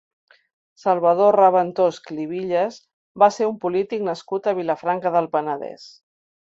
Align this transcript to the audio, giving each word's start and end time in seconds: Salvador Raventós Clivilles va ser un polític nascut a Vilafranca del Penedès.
Salvador 0.85 1.37
Raventós 1.39 1.99
Clivilles 2.07 2.81
va 3.25 3.29
ser 3.37 3.51
un 3.53 3.55
polític 3.67 4.05
nascut 4.11 4.53
a 4.53 4.57
Vilafranca 4.65 5.17
del 5.19 5.33
Penedès. 5.39 5.89